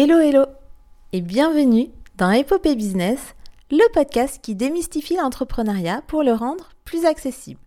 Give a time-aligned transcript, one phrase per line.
[0.00, 0.44] Hello hello
[1.12, 3.18] et bienvenue dans Epopée Business,
[3.72, 7.58] le podcast qui démystifie l'entrepreneuriat pour le rendre plus accessible.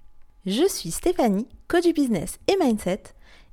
[0.45, 3.03] Je suis Stéphanie, coach business et mindset,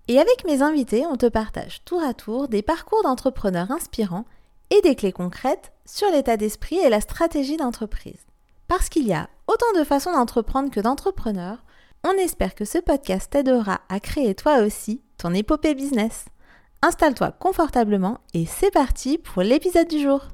[0.07, 4.27] et avec mes invités, on te partage tour à tour des parcours d'entrepreneurs inspirants
[4.71, 8.27] et des clés concrètes sur l'état d'esprit et la stratégie d'entreprise.
[8.69, 11.65] Parce qu'il y a autant de façons d'entreprendre que d'entrepreneurs,
[12.05, 16.27] on espère que ce podcast t'aidera à créer toi aussi ton épopée business.
[16.81, 20.29] Installe-toi confortablement et c'est parti pour l'épisode du jour.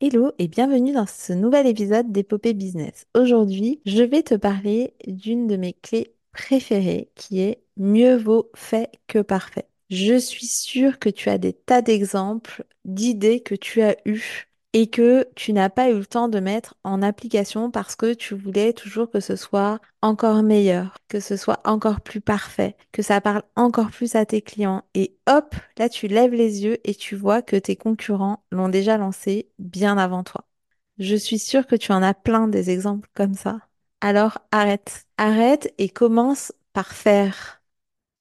[0.00, 3.06] Hello et bienvenue dans ce nouvel épisode d'Épopée Business.
[3.18, 8.92] Aujourd'hui, je vais te parler d'une de mes clés préférées qui est mieux vaut fait
[9.08, 9.66] que parfait.
[9.90, 14.46] Je suis sûre que tu as des tas d'exemples, d'idées que tu as eues
[14.78, 18.34] et que tu n'as pas eu le temps de mettre en application parce que tu
[18.34, 23.22] voulais toujours que ce soit encore meilleur, que ce soit encore plus parfait, que ça
[23.22, 24.82] parle encore plus à tes clients.
[24.92, 28.98] Et hop, là tu lèves les yeux et tu vois que tes concurrents l'ont déjà
[28.98, 30.44] lancé bien avant toi.
[30.98, 33.60] Je suis sûre que tu en as plein des exemples comme ça.
[34.02, 37.55] Alors arrête, arrête et commence par faire.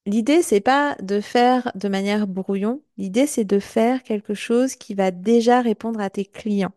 [0.05, 2.81] L'idée, c'est pas de faire de manière brouillon.
[2.97, 6.73] L'idée, c'est de faire quelque chose qui va déjà répondre à tes clients.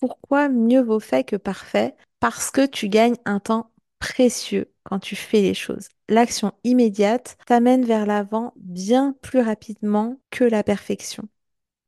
[0.00, 1.96] Pourquoi mieux vaut fait que parfait?
[2.20, 5.88] Parce que tu gagnes un temps précieux quand tu fais les choses.
[6.08, 11.28] L'action immédiate t'amène vers l'avant bien plus rapidement que la perfection.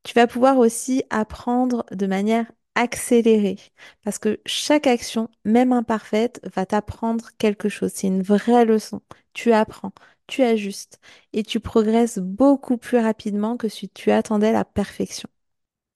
[0.03, 3.59] Tu vas pouvoir aussi apprendre de manière accélérée
[4.05, 7.93] parce que chaque action, même imparfaite, va t'apprendre quelque chose.
[7.95, 9.03] C'est une vraie leçon.
[9.35, 9.93] Tu apprends
[10.31, 11.01] tu ajustes
[11.33, 15.29] et tu progresses beaucoup plus rapidement que si tu attendais la perfection.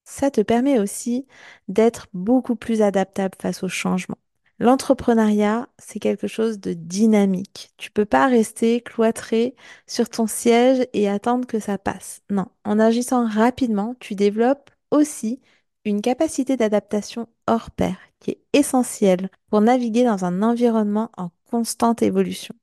[0.03, 1.25] Ça te permet aussi
[1.67, 4.17] d'être beaucoup plus adaptable face au changement.
[4.59, 7.71] L'entrepreneuriat, c'est quelque chose de dynamique.
[7.77, 9.55] Tu peux pas rester cloîtré
[9.87, 12.21] sur ton siège et attendre que ça passe.
[12.29, 15.41] Non, en agissant rapidement, tu développes aussi
[15.85, 22.01] une capacité d'adaptation hors pair qui est essentielle pour naviguer dans un environnement en constante
[22.01, 22.55] évolution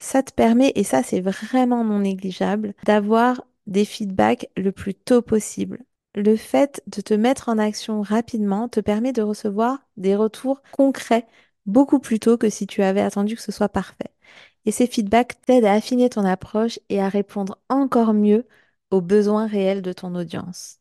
[0.00, 5.22] ça te permet, et ça c'est vraiment non négligeable, d'avoir des feedbacks le plus tôt
[5.22, 5.78] possible.
[6.14, 11.26] Le fait de te mettre en action rapidement te permet de recevoir des retours concrets
[11.66, 14.10] beaucoup plus tôt que si tu avais attendu que ce soit parfait.
[14.66, 18.46] Et ces feedbacks t'aident à affiner ton approche et à répondre encore mieux
[18.90, 20.78] aux besoins réels de ton audience.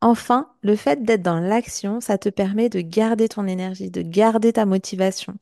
[0.00, 4.52] Enfin, le fait d'être dans l'action, ça te permet de garder ton énergie, de garder
[4.54, 5.34] ta motivation.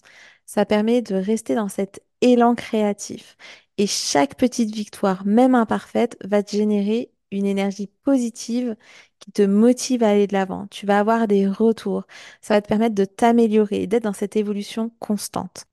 [0.47, 3.37] Ça permet de rester dans cet élan créatif.
[3.79, 8.77] Et chaque petite victoire, même imparfaite, va te générer une énergie positive
[9.21, 10.67] qui te motive à aller de l'avant.
[10.69, 12.05] Tu vas avoir des retours.
[12.41, 15.67] Ça va te permettre de t'améliorer, d'être dans cette évolution constante.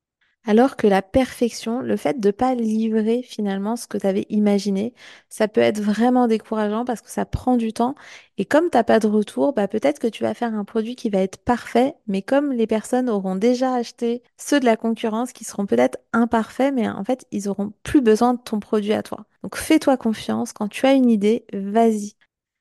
[0.47, 4.27] Alors que la perfection, le fait de ne pas livrer finalement ce que tu avais
[4.29, 4.93] imaginé,
[5.27, 7.95] ça peut être vraiment décourageant parce que ça prend du temps.
[8.37, 10.95] Et comme tu n'as pas de retour, bah peut-être que tu vas faire un produit
[10.95, 15.33] qui va être parfait, mais comme les personnes auront déjà acheté ceux de la concurrence
[15.33, 19.01] qui seront peut-être imparfaits, mais en fait, ils auront plus besoin de ton produit à
[19.01, 19.25] toi.
[19.41, 22.13] Donc fais-toi confiance, quand tu as une idée, vas-y.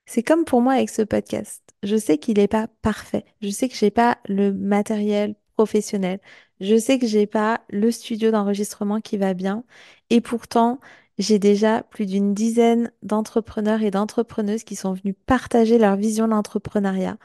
[0.06, 1.62] C'est comme pour moi avec ce podcast.
[1.82, 3.24] Je sais qu'il n'est pas parfait.
[3.42, 6.20] Je sais que j'ai pas le matériel professionnel.
[6.60, 9.64] Je sais que j'ai pas le studio d'enregistrement qui va bien
[10.10, 10.80] et pourtant
[11.18, 17.18] j'ai déjà plus d'une dizaine d'entrepreneurs et d'entrepreneuses qui sont venus partager leur vision d'entrepreneuriat.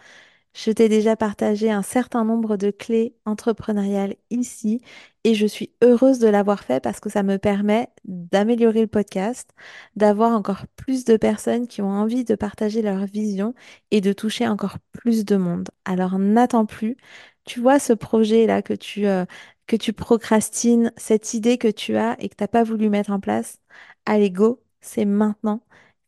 [0.53, 4.81] Je t'ai déjà partagé un certain nombre de clés entrepreneuriales ici
[5.23, 9.51] et je suis heureuse de l'avoir fait parce que ça me permet d'améliorer le podcast,
[9.96, 13.53] d'avoir encore plus de personnes qui ont envie de partager leur vision
[13.91, 15.69] et de toucher encore plus de monde.
[15.85, 16.97] Alors n'attends plus,
[17.46, 19.26] tu vois ce projet-là que tu, euh,
[19.68, 23.12] que tu procrastines, cette idée que tu as et que tu n'as pas voulu mettre
[23.12, 23.60] en place,
[24.06, 25.62] allez, go, c'est maintenant.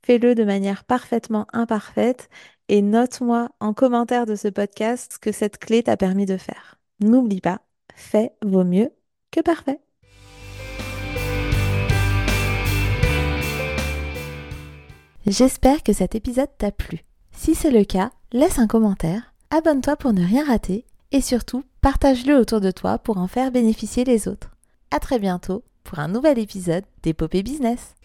[0.04, 2.30] Fais-le de manière parfaitement imparfaite
[2.70, 6.80] et note-moi en commentaire de ce podcast ce que cette clé t'a permis de faire.
[7.02, 7.62] N'oublie pas,
[7.96, 8.92] fait vaut mieux
[9.30, 9.80] que parfait.
[15.28, 17.04] J'espère que cet épisode t'a plu.
[17.32, 22.36] Si c'est le cas, laisse un commentaire, abonne-toi pour ne rien rater et surtout partage-le
[22.38, 24.52] autour de toi pour en faire bénéficier les autres.
[24.92, 27.96] À très bientôt pour un nouvel épisode d'Épopée Business.